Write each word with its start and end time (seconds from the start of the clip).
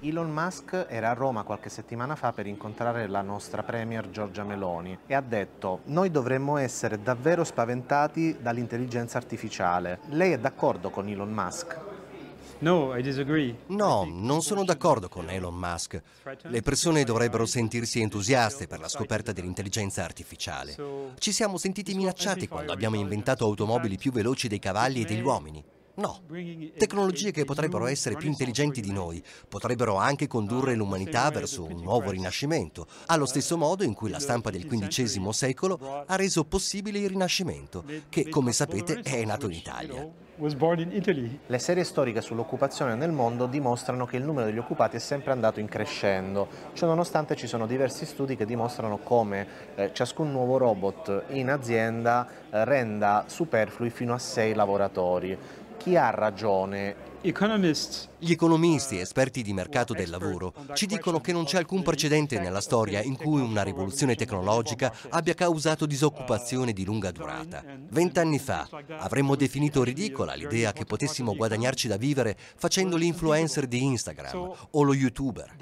Elon 0.00 0.30
Musk 0.30 0.86
era 0.90 1.08
a 1.08 1.14
Roma 1.14 1.42
qualche 1.42 1.70
settimana 1.70 2.16
fa 2.16 2.32
per 2.32 2.46
incontrare 2.46 3.06
la 3.06 3.22
nostra 3.22 3.62
Premier 3.62 4.10
Giorgia 4.10 4.44
Meloni 4.44 4.98
e 5.06 5.14
ha 5.14 5.22
detto 5.22 5.80
noi 5.84 6.10
dovremmo 6.10 6.58
essere 6.58 7.00
davvero 7.00 7.44
spaventati 7.44 8.36
dall'intelligenza 8.38 9.16
artificiale. 9.16 10.00
Lei 10.08 10.32
è 10.32 10.38
d'accordo 10.38 10.90
con 10.90 11.08
Elon 11.08 11.32
Musk? 11.32 11.80
No, 13.68 14.04
non 14.06 14.42
sono 14.42 14.64
d'accordo 14.64 15.08
con 15.08 15.30
Elon 15.30 15.54
Musk. 15.54 16.02
Le 16.42 16.60
persone 16.60 17.02
dovrebbero 17.04 17.46
sentirsi 17.46 18.00
entusiaste 18.00 18.66
per 18.66 18.80
la 18.80 18.88
scoperta 18.88 19.32
dell'intelligenza 19.32 20.04
artificiale. 20.04 20.76
Ci 21.18 21.32
siamo 21.32 21.56
sentiti 21.56 21.94
minacciati 21.94 22.48
quando 22.48 22.72
abbiamo 22.72 22.96
inventato 22.96 23.46
automobili 23.46 23.96
più 23.96 24.12
veloci 24.12 24.46
dei 24.46 24.58
cavalli 24.58 25.00
e 25.00 25.04
degli 25.06 25.22
uomini. 25.22 25.64
No, 25.96 26.20
tecnologie 26.76 27.30
che 27.30 27.46
potrebbero 27.46 27.86
essere 27.86 28.16
più 28.16 28.28
intelligenti 28.28 28.82
di 28.82 28.92
noi, 28.92 29.22
potrebbero 29.48 29.96
anche 29.96 30.26
condurre 30.26 30.74
l'umanità 30.74 31.30
verso 31.30 31.64
un 31.64 31.80
nuovo 31.80 32.10
rinascimento, 32.10 32.86
allo 33.06 33.24
stesso 33.24 33.56
modo 33.56 33.82
in 33.82 33.94
cui 33.94 34.10
la 34.10 34.18
stampa 34.18 34.50
del 34.50 34.66
XV 34.66 35.28
secolo 35.30 36.04
ha 36.06 36.16
reso 36.16 36.44
possibile 36.44 36.98
il 36.98 37.08
Rinascimento, 37.08 37.82
che 38.10 38.28
come 38.28 38.52
sapete 38.52 39.00
è 39.00 39.24
nato 39.24 39.46
in 39.46 39.52
Italia. 39.52 40.24
Le 40.38 41.58
serie 41.58 41.82
storiche 41.82 42.20
sull'occupazione 42.20 42.94
nel 42.94 43.10
mondo 43.10 43.46
dimostrano 43.46 44.04
che 44.04 44.18
il 44.18 44.22
numero 44.22 44.44
degli 44.44 44.58
occupati 44.58 44.96
è 44.96 44.98
sempre 44.98 45.32
andato 45.32 45.60
in 45.60 45.66
crescendo, 45.66 46.46
ciononostante 46.74 47.36
ci 47.36 47.46
sono 47.46 47.66
diversi 47.66 48.04
studi 48.04 48.36
che 48.36 48.44
dimostrano 48.44 48.98
come 48.98 49.46
eh, 49.76 49.94
ciascun 49.94 50.30
nuovo 50.30 50.58
robot 50.58 51.24
in 51.28 51.48
azienda 51.48 52.28
eh, 52.50 52.64
renda 52.66 53.24
superflui 53.28 53.88
fino 53.88 54.12
a 54.12 54.18
sei 54.18 54.52
lavoratori 54.52 55.38
chi 55.86 55.94
ha 55.94 56.10
ragione? 56.10 57.14
Gli 58.18 58.30
economisti, 58.30 58.98
esperti 58.98 59.42
di 59.42 59.52
mercato 59.52 59.94
del 59.94 60.10
lavoro, 60.10 60.52
ci 60.74 60.86
dicono 60.86 61.20
che 61.20 61.32
non 61.32 61.44
c'è 61.44 61.58
alcun 61.58 61.82
precedente 61.82 62.40
nella 62.40 62.60
storia 62.60 63.02
in 63.02 63.16
cui 63.16 63.40
una 63.40 63.62
rivoluzione 63.62 64.16
tecnologica 64.16 64.92
abbia 65.10 65.34
causato 65.34 65.86
disoccupazione 65.86 66.72
di 66.72 66.84
lunga 66.84 67.12
durata. 67.12 67.64
Vent'anni 67.88 68.38
fa 68.40 68.68
avremmo 68.98 69.36
definito 69.36 69.84
ridicola 69.84 70.34
l'idea 70.34 70.72
che 70.72 70.84
potessimo 70.84 71.34
guadagnarci 71.34 71.88
da 71.88 71.96
vivere 71.96 72.36
facendo 72.56 72.96
l'influencer 72.96 73.66
di 73.66 73.84
Instagram 73.84 74.52
o 74.70 74.82
lo 74.82 74.94
youtuber. 74.94 75.54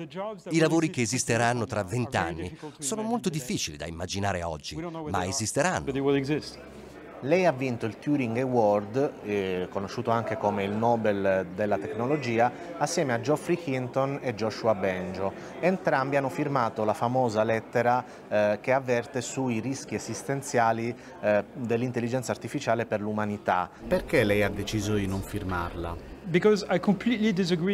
I 0.51 0.59
lavori 0.59 0.89
che 0.89 1.03
esisteranno 1.03 1.67
tra 1.67 1.83
vent'anni 1.83 2.59
sono 2.79 3.03
molto 3.03 3.29
difficili 3.29 3.77
da 3.77 3.87
immaginare 3.87 4.43
oggi, 4.43 4.77
ma 4.77 5.27
esisteranno. 5.27 6.84
Lei 7.25 7.47
ha 7.47 7.53
vinto 7.53 7.87
il 7.87 7.99
Turing 7.99 8.37
Award, 8.37 9.13
eh, 9.25 9.67
conosciuto 9.71 10.11
anche 10.11 10.37
come 10.37 10.63
il 10.63 10.73
Nobel 10.73 11.47
della 11.55 11.79
tecnologia, 11.79 12.53
assieme 12.77 13.15
a 13.15 13.21
Geoffrey 13.21 13.59
Hinton 13.65 14.19
e 14.21 14.35
Joshua 14.35 14.75
Benjo. 14.75 15.33
Entrambi 15.61 16.17
hanno 16.17 16.29
firmato 16.29 16.85
la 16.85 16.93
famosa 16.93 17.43
lettera 17.43 18.05
eh, 18.29 18.59
che 18.61 18.73
avverte 18.75 19.23
sui 19.23 19.61
rischi 19.61 19.95
esistenziali 19.95 20.95
eh, 21.23 21.45
dell'intelligenza 21.55 22.31
artificiale 22.31 22.85
per 22.85 23.01
l'umanità. 23.01 23.71
Perché 23.89 24.23
lei 24.23 24.43
ha 24.43 24.51
deciso 24.51 24.93
di 24.93 25.07
non 25.07 25.23
firmarla? 25.23 26.14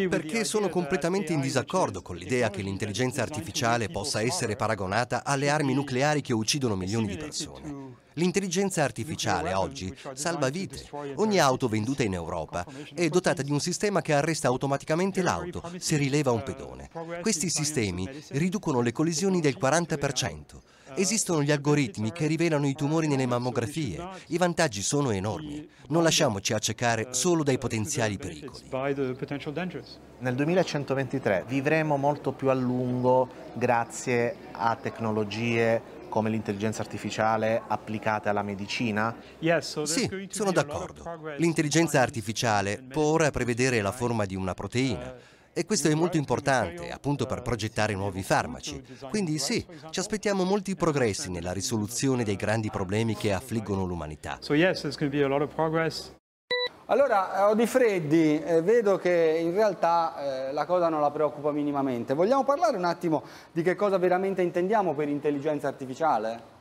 Perché 0.09 0.45
sono 0.45 0.69
completamente 0.69 1.33
in 1.33 1.41
disaccordo 1.41 2.03
con 2.03 2.17
l'idea 2.17 2.51
che 2.51 2.62
l'intelligenza 2.62 3.23
artificiale 3.23 3.89
possa 3.89 4.20
essere 4.20 4.57
paragonata 4.57 5.25
alle 5.25 5.48
armi 5.48 5.73
nucleari 5.73 6.20
che 6.20 6.33
uccidono 6.33 6.77
milioni 6.77 7.07
di 7.07 7.17
persone. 7.17 7.98
L'intelligenza 8.15 8.83
artificiale 8.83 9.55
oggi 9.55 9.95
salva 10.15 10.48
vite. 10.48 10.84
Ogni 11.17 11.39
auto 11.39 11.69
venduta 11.69 12.03
in 12.03 12.15
Europa 12.15 12.67
è 12.92 13.09
dotata 13.09 13.42
di 13.42 13.53
un 13.53 13.61
sistema 13.61 14.03
che 14.03 14.12
arresta 14.12 14.48
automaticamente 14.48 15.23
l'auto 15.23 15.62
se 15.79 15.97
rileva 15.97 16.33
un 16.33 16.42
pedone. 16.42 16.91
Questi 17.20 17.48
sistemi 17.48 18.09
riducono 18.31 18.81
le 18.81 18.92
collisioni 18.92 19.41
del 19.41 19.57
40%. 19.61 20.39
Esistono 20.94 21.42
gli 21.42 21.50
algoritmi 21.50 22.12
che 22.12 22.27
rivelano 22.27 22.67
i 22.67 22.74
tumori 22.74 23.06
nelle 23.06 23.27
mammografie. 23.27 24.02
I 24.28 24.39
vantaggi 24.39 24.83
sono 24.83 25.11
enormi. 25.11 25.68
Non 25.89 26.02
lasciamoci 26.02 26.52
accecare 26.52 27.08
solo 27.11 27.42
dai 27.42 27.58
potenziali 27.58 28.17
pericoli. 28.17 28.68
Nel 30.18 30.34
2123 30.34 31.45
vivremo 31.46 31.96
molto 31.96 32.33
più 32.33 32.48
a 32.50 32.55
lungo 32.55 33.29
grazie 33.55 34.36
a 34.52 34.77
tecnologie 34.77 35.98
come 36.08 36.29
l'intelligenza 36.29 36.83
artificiale 36.83 37.62
applicate 37.67 38.29
alla 38.29 38.42
medicina? 38.42 39.14
Sì, 39.84 40.29
sono 40.30 40.52
d'accordo. 40.52 41.34
L'intelligenza 41.39 42.00
artificiale 42.00 42.83
può 42.86 43.05
ora 43.05 43.30
prevedere 43.30 43.80
la 43.80 43.92
forma 43.92 44.27
di 44.27 44.34
una 44.34 44.55
proteina 44.55 45.14
e 45.52 45.64
questo 45.64 45.88
è 45.88 45.94
molto 45.94 46.16
importante, 46.16 46.90
appunto 46.90 47.27
per 47.27 47.42
progettare 47.42 47.94
nuovi 47.94 48.22
farmaci. 48.22 48.83
Quindi 49.08 49.38
sì, 49.38 49.64
ci 49.90 49.98
aspettiamo 49.98 50.44
molti 50.44 50.77
progressi 50.77 51.30
nella 51.30 51.52
risoluzione 51.52 52.24
dei 52.24 52.36
grandi 52.36 52.70
problemi 52.70 53.14
che 53.16 53.33
affliggono 53.33 53.84
l'umanità. 53.84 54.38
Allora, 56.86 57.48
ho 57.48 57.55
di 57.55 57.66
freddi, 57.68 58.42
eh, 58.42 58.62
vedo 58.62 58.98
che 58.98 59.38
in 59.40 59.52
realtà 59.52 60.48
eh, 60.48 60.52
la 60.52 60.66
cosa 60.66 60.88
non 60.88 61.00
la 61.00 61.12
preoccupa 61.12 61.52
minimamente. 61.52 62.14
Vogliamo 62.14 62.42
parlare 62.42 62.77
un 62.77 62.84
attimo 62.84 63.22
di 63.52 63.62
che 63.62 63.77
cosa 63.77 63.96
veramente 63.96 64.42
intendiamo 64.42 64.94
per 64.94 65.08
intelligenza 65.08 65.68
artificiale? 65.68 66.58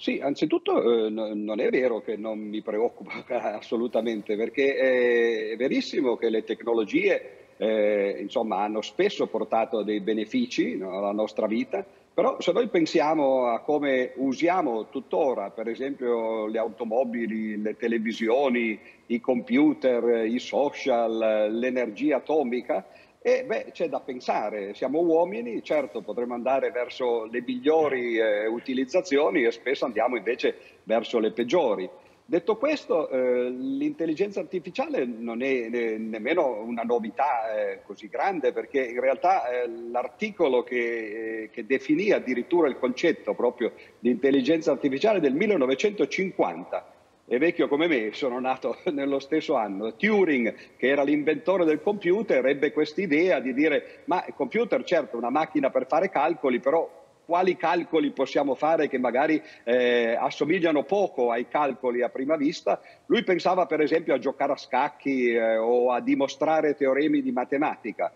Sì, 0.00 0.20
anzitutto 0.22 1.06
eh, 1.06 1.10
no, 1.10 1.34
non 1.34 1.58
è 1.58 1.68
vero 1.70 2.00
che 2.00 2.16
non 2.16 2.38
mi 2.38 2.62
preoccupa 2.62 3.24
assolutamente, 3.58 4.36
perché 4.36 4.76
è, 4.76 5.56
verissimo 5.56 6.16
che 6.16 6.30
le 6.30 6.44
tecnologie 6.44 7.54
eh, 7.56 8.16
insomma, 8.20 8.62
hanno 8.62 8.80
spesso 8.80 9.26
portato 9.26 9.82
dei 9.82 9.98
benefici 9.98 10.76
no, 10.76 10.96
alla 10.96 11.10
nostra 11.10 11.48
vita, 11.48 11.84
però 12.14 12.40
se 12.40 12.52
noi 12.52 12.68
pensiamo 12.68 13.46
a 13.46 13.58
come 13.58 14.12
usiamo 14.14 14.88
tuttora, 14.88 15.50
per 15.50 15.66
esempio 15.66 16.46
le 16.46 16.58
automobili, 16.58 17.60
le 17.60 17.76
televisioni, 17.76 18.78
i 19.06 19.18
computer, 19.18 20.24
i 20.26 20.38
social, 20.38 21.48
l'energia 21.50 22.18
atomica, 22.18 22.86
e 23.28 23.44
beh, 23.44 23.66
c'è 23.72 23.90
da 23.90 24.00
pensare, 24.00 24.72
siamo 24.72 25.00
uomini, 25.00 25.62
certo 25.62 26.00
potremmo 26.00 26.32
andare 26.32 26.70
verso 26.70 27.26
le 27.26 27.42
migliori 27.42 28.16
eh, 28.16 28.46
utilizzazioni 28.46 29.44
e 29.44 29.50
spesso 29.50 29.84
andiamo 29.84 30.16
invece 30.16 30.56
verso 30.84 31.18
le 31.18 31.32
peggiori. 31.32 31.86
Detto 32.24 32.56
questo, 32.56 33.10
eh, 33.10 33.50
l'intelligenza 33.50 34.40
artificiale 34.40 35.04
non 35.04 35.42
è 35.42 35.46
eh, 35.46 35.98
nemmeno 35.98 36.62
una 36.62 36.82
novità 36.82 37.54
eh, 37.54 37.80
così 37.84 38.08
grande 38.08 38.52
perché 38.52 38.82
in 38.82 39.00
realtà 39.00 39.46
eh, 39.48 39.68
l'articolo 39.90 40.62
che, 40.62 41.42
eh, 41.42 41.50
che, 41.50 41.66
definì 41.66 42.10
addirittura 42.12 42.68
il 42.68 42.78
concetto 42.78 43.34
proprio 43.34 43.72
di 43.98 44.08
intelligenza 44.08 44.72
artificiale 44.72 45.20
del 45.20 45.34
1950 45.34 46.96
è 47.28 47.36
vecchio 47.36 47.68
come 47.68 47.88
me, 47.88 48.10
sono 48.14 48.40
nato 48.40 48.78
nello 48.90 49.18
stesso 49.18 49.54
anno. 49.54 49.94
Turing, 49.94 50.54
che 50.76 50.88
era 50.88 51.02
l'inventore 51.02 51.66
del 51.66 51.82
computer, 51.82 52.44
ebbe 52.46 52.72
quest'idea 52.72 53.38
di 53.38 53.52
dire 53.52 54.02
ma 54.06 54.24
il 54.26 54.34
computer 54.34 54.82
certo 54.82 55.14
è 55.14 55.18
una 55.18 55.30
macchina 55.30 55.68
per 55.70 55.86
fare 55.86 56.08
calcoli, 56.08 56.58
però 56.58 56.98
quali 57.26 57.58
calcoli 57.58 58.10
possiamo 58.12 58.54
fare 58.54 58.88
che 58.88 58.96
magari 58.96 59.42
eh, 59.64 60.16
assomigliano 60.18 60.84
poco 60.84 61.30
ai 61.30 61.46
calcoli 61.46 62.02
a 62.02 62.08
prima 62.08 62.36
vista. 62.36 62.80
Lui 63.04 63.22
pensava 63.22 63.66
per 63.66 63.82
esempio 63.82 64.14
a 64.14 64.18
giocare 64.18 64.52
a 64.52 64.56
scacchi 64.56 65.28
eh, 65.28 65.58
o 65.58 65.92
a 65.92 66.00
dimostrare 66.00 66.74
teoremi 66.74 67.20
di 67.20 67.30
matematica. 67.30 68.10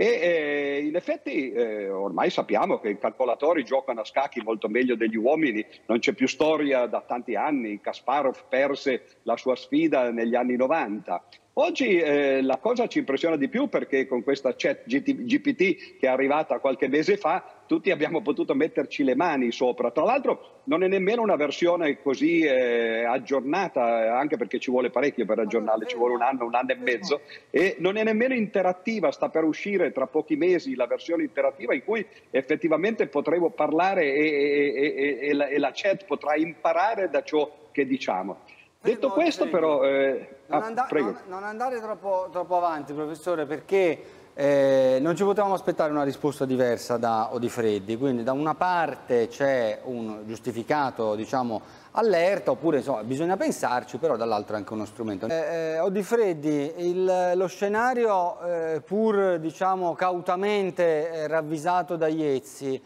E 0.00 0.04
eh, 0.04 0.84
in 0.86 0.94
effetti 0.94 1.50
eh, 1.50 1.90
ormai 1.90 2.30
sappiamo 2.30 2.78
che 2.78 2.90
i 2.90 2.98
calcolatori 2.98 3.64
giocano 3.64 4.02
a 4.02 4.04
scacchi 4.04 4.40
molto 4.42 4.68
meglio 4.68 4.94
degli 4.94 5.16
uomini, 5.16 5.66
non 5.86 5.98
c'è 5.98 6.12
più 6.12 6.28
storia 6.28 6.86
da 6.86 7.00
tanti 7.00 7.34
anni, 7.34 7.80
Kasparov 7.80 8.44
perse 8.48 9.18
la 9.24 9.36
sua 9.36 9.56
sfida 9.56 10.12
negli 10.12 10.36
anni 10.36 10.54
90. 10.54 11.20
Oggi 11.54 11.98
eh, 11.98 12.40
la 12.42 12.58
cosa 12.58 12.86
ci 12.86 13.00
impressiona 13.00 13.34
di 13.34 13.48
più 13.48 13.68
perché 13.68 14.06
con 14.06 14.22
questa 14.22 14.54
chat 14.56 14.84
GPT 14.86 15.98
che 15.98 16.06
è 16.06 16.06
arrivata 16.06 16.60
qualche 16.60 16.86
mese 16.86 17.16
fa 17.16 17.57
tutti 17.68 17.90
abbiamo 17.90 18.22
potuto 18.22 18.54
metterci 18.54 19.04
le 19.04 19.14
mani 19.14 19.52
sopra. 19.52 19.92
Tra 19.92 20.02
l'altro 20.02 20.62
non 20.64 20.82
è 20.82 20.88
nemmeno 20.88 21.22
una 21.22 21.36
versione 21.36 22.00
così 22.00 22.40
eh, 22.40 23.04
aggiornata, 23.04 24.18
anche 24.18 24.36
perché 24.36 24.58
ci 24.58 24.70
vuole 24.70 24.90
parecchio 24.90 25.26
per 25.26 25.38
aggiornarla, 25.38 25.84
ci 25.84 25.96
vuole 25.96 26.14
un 26.14 26.22
anno, 26.22 26.46
un 26.46 26.54
anno 26.54 26.72
e 26.72 26.76
mezzo, 26.76 27.20
e 27.50 27.76
non 27.78 27.96
è 27.96 28.02
nemmeno 28.02 28.34
interattiva, 28.34 29.12
sta 29.12 29.28
per 29.28 29.44
uscire 29.44 29.92
tra 29.92 30.06
pochi 30.06 30.34
mesi 30.34 30.74
la 30.74 30.86
versione 30.86 31.22
interattiva 31.22 31.74
in 31.74 31.84
cui 31.84 32.04
effettivamente 32.30 33.06
potremo 33.06 33.50
parlare 33.50 34.12
e, 34.12 34.26
e, 34.26 34.94
e, 34.96 35.28
e 35.28 35.34
la, 35.34 35.48
la 35.58 35.70
chat 35.74 36.06
potrà 36.06 36.34
imparare 36.36 37.10
da 37.10 37.22
ciò 37.22 37.68
che 37.70 37.86
diciamo. 37.86 38.40
Detto 38.80 39.10
questo 39.10 39.48
però... 39.48 39.82
Eh, 39.82 40.36
non, 40.46 40.62
ah, 40.62 40.66
and 40.66 40.86
non, 40.90 41.18
non, 41.26 41.44
andare 41.44 41.80
troppo, 41.80 42.28
troppo, 42.30 42.56
avanti 42.56 42.92
professore 42.92 43.44
perché 43.44 44.16
Eh, 44.40 44.98
non 45.00 45.16
ci 45.16 45.24
potevamo 45.24 45.54
aspettare 45.54 45.90
una 45.90 46.04
risposta 46.04 46.44
diversa 46.44 46.96
da 46.96 47.30
Odifreddi, 47.32 47.96
quindi 47.96 48.22
da 48.22 48.30
una 48.30 48.54
parte 48.54 49.26
c'è 49.26 49.80
un 49.82 50.22
giustificato 50.26 51.16
diciamo, 51.16 51.60
allerta, 51.90 52.52
oppure 52.52 52.76
insomma, 52.76 53.02
bisogna 53.02 53.36
pensarci, 53.36 53.98
però 53.98 54.14
dall'altro 54.14 54.54
è 54.54 54.58
anche 54.58 54.72
uno 54.72 54.84
strumento. 54.84 55.26
Eh, 55.26 55.34
eh, 55.34 55.78
Odifreddi, 55.80 56.72
il, 56.76 57.32
lo 57.34 57.48
scenario 57.48 58.40
eh, 58.42 58.80
pur 58.80 59.38
diciamo, 59.40 59.94
cautamente 59.96 61.10
eh, 61.10 61.26
ravvisato 61.26 61.96
da 61.96 62.06
Iezzi, 62.06 62.80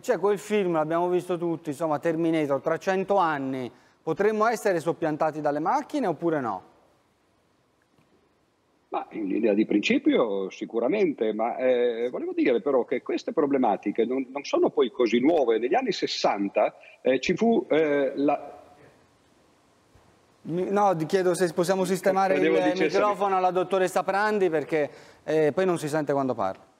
c'è 0.00 0.18
quel 0.18 0.40
film, 0.40 0.72
l'abbiamo 0.72 1.08
visto 1.08 1.38
tutti, 1.38 1.68
insomma 1.70 2.00
Terminator, 2.00 2.60
tra 2.60 2.78
cento 2.78 3.14
anni 3.14 3.70
potremmo 4.06 4.46
essere 4.46 4.78
soppiantati 4.78 5.40
dalle 5.40 5.58
macchine 5.58 6.06
oppure 6.06 6.40
no? 6.40 6.62
Ma 8.90 9.04
in 9.10 9.26
linea 9.26 9.52
di 9.52 9.66
principio 9.66 10.48
sicuramente, 10.48 11.32
ma 11.32 11.56
eh, 11.56 12.08
volevo 12.08 12.32
dire 12.32 12.60
però 12.60 12.84
che 12.84 13.02
queste 13.02 13.32
problematiche 13.32 14.04
non, 14.04 14.24
non, 14.30 14.44
sono 14.44 14.70
poi 14.70 14.92
così 14.92 15.18
nuove. 15.18 15.58
Negli 15.58 15.74
anni 15.74 15.90
60 15.90 16.76
eh, 17.02 17.18
ci 17.18 17.34
fu 17.34 17.66
eh, 17.68 18.12
la... 18.14 18.62
No, 20.42 20.94
ti 20.94 21.06
chiedo 21.06 21.34
se 21.34 21.52
possiamo 21.52 21.84
sistemare 21.84 22.36
il 22.36 22.78
microfono 22.78 23.36
alla 23.36 23.50
dottoressa 23.50 24.04
Prandi 24.04 24.48
perché 24.48 24.88
eh, 25.24 25.50
poi 25.52 25.66
non 25.66 25.78
si 25.78 25.88
sente 25.88 26.12
quando 26.12 26.34
parla. 26.34 26.75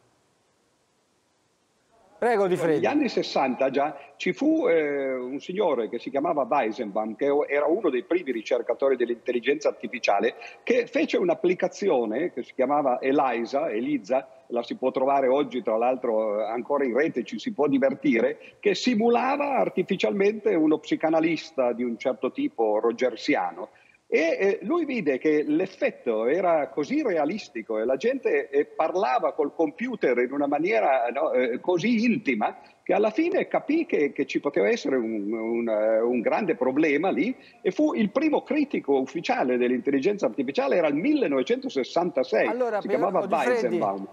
Prego 2.18 2.46
di 2.46 2.56
Freddi. 2.56 2.74
Negli 2.76 2.86
anni 2.86 3.08
60 3.10 3.70
già 3.70 3.96
ci 4.16 4.32
fu 4.32 4.66
eh, 4.66 5.14
un 5.14 5.38
signore 5.38 5.90
che 5.90 5.98
si 5.98 6.08
chiamava 6.08 6.46
Weizenbaum, 6.48 7.14
che 7.14 7.26
era 7.46 7.66
uno 7.66 7.90
dei 7.90 8.04
primi 8.04 8.32
ricercatori 8.32 8.96
dell'intelligenza 8.96 9.68
artificiale, 9.68 10.34
che 10.62 10.86
fece 10.86 11.18
un'applicazione 11.18 12.32
che 12.32 12.42
si 12.42 12.54
chiamava 12.54 13.00
ELISA, 13.02 13.70
ELIZA, 13.70 14.28
la 14.48 14.62
si 14.62 14.76
può 14.76 14.90
trovare 14.92 15.28
oggi 15.28 15.62
tra 15.62 15.76
l'altro 15.76 16.42
ancora 16.46 16.84
in 16.84 16.96
rete, 16.96 17.22
ci 17.22 17.38
si 17.38 17.52
può 17.52 17.66
divertire, 17.68 18.38
che 18.60 18.74
simulava 18.74 19.56
artificialmente 19.56 20.54
uno 20.54 20.78
psicanalista 20.78 21.72
di 21.72 21.82
un 21.82 21.98
certo 21.98 22.32
tipo 22.32 22.78
rogersiano 22.80 23.68
e 24.08 24.20
eh, 24.20 24.58
lui 24.62 24.84
vide 24.84 25.18
che 25.18 25.42
l'effetto 25.42 26.26
era 26.26 26.68
così 26.68 27.02
realistico 27.02 27.78
e 27.78 27.84
la 27.84 27.96
gente 27.96 28.48
eh, 28.48 28.64
parlava 28.64 29.32
col 29.32 29.52
computer 29.52 30.16
in 30.18 30.30
una 30.30 30.46
maniera 30.46 31.08
no, 31.12 31.32
eh, 31.32 31.58
così 31.58 32.04
intima 32.04 32.56
che 32.84 32.92
alla 32.92 33.10
fine 33.10 33.48
capì 33.48 33.84
che, 33.84 34.12
che 34.12 34.24
ci 34.24 34.38
poteva 34.38 34.68
essere 34.68 34.94
un, 34.94 35.32
un, 35.32 35.68
un, 35.68 36.20
grande 36.20 36.54
problema 36.54 37.10
lì 37.10 37.34
e 37.60 37.72
fu 37.72 37.94
il 37.94 38.10
primo 38.10 38.44
critico 38.44 39.00
ufficiale 39.00 39.56
dell'intelligenza 39.56 40.26
artificiale, 40.26 40.76
era 40.76 40.86
il 40.86 40.94
1966, 40.94 42.46
allora, 42.46 42.80
si 42.80 42.86
chiamava 42.86 43.26
Weizenbaum. 43.28 44.08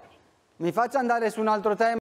Mi 0.55 0.71
faccia 0.71 0.97
andare 0.97 1.29
su 1.29 1.39
un 1.39 1.49
altro 1.49 1.75
tema. 1.75 1.91